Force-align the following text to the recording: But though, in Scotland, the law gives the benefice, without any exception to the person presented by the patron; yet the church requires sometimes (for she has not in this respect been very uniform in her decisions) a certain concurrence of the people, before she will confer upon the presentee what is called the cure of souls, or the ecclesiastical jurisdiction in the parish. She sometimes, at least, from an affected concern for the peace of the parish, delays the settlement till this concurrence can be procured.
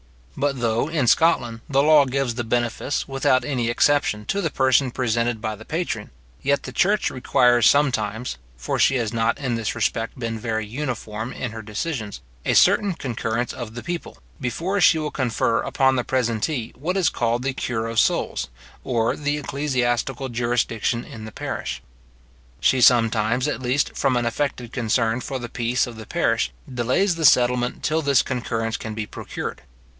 But 0.35 0.61
though, 0.61 0.87
in 0.87 1.05
Scotland, 1.05 1.59
the 1.69 1.83
law 1.83 2.05
gives 2.05 2.33
the 2.33 2.43
benefice, 2.45 3.07
without 3.07 3.45
any 3.45 3.69
exception 3.69 4.25
to 4.27 4.41
the 4.41 4.49
person 4.49 4.89
presented 4.89 5.41
by 5.41 5.55
the 5.55 5.65
patron; 5.65 6.09
yet 6.41 6.63
the 6.63 6.71
church 6.71 7.11
requires 7.11 7.69
sometimes 7.69 8.37
(for 8.57 8.79
she 8.79 8.95
has 8.95 9.13
not 9.13 9.37
in 9.37 9.53
this 9.53 9.75
respect 9.75 10.17
been 10.17 10.39
very 10.39 10.65
uniform 10.65 11.31
in 11.31 11.51
her 11.51 11.61
decisions) 11.61 12.21
a 12.45 12.55
certain 12.55 12.93
concurrence 12.93 13.53
of 13.53 13.75
the 13.75 13.83
people, 13.83 14.17
before 14.39 14.81
she 14.81 14.97
will 14.97 15.11
confer 15.11 15.61
upon 15.61 15.97
the 15.97 16.03
presentee 16.03 16.73
what 16.75 16.97
is 16.97 17.09
called 17.09 17.43
the 17.43 17.53
cure 17.53 17.85
of 17.85 17.99
souls, 17.99 18.47
or 18.83 19.15
the 19.15 19.37
ecclesiastical 19.37 20.29
jurisdiction 20.29 21.03
in 21.05 21.25
the 21.25 21.31
parish. 21.31 21.79
She 22.59 22.81
sometimes, 22.81 23.47
at 23.47 23.61
least, 23.61 23.95
from 23.95 24.15
an 24.17 24.25
affected 24.25 24.73
concern 24.73 25.21
for 25.21 25.37
the 25.37 25.49
peace 25.49 25.85
of 25.85 25.97
the 25.97 26.07
parish, 26.07 26.51
delays 26.73 27.13
the 27.15 27.25
settlement 27.25 27.83
till 27.83 28.01
this 28.01 28.23
concurrence 28.23 28.77
can 28.77 28.95
be 28.95 29.05
procured. 29.05 29.61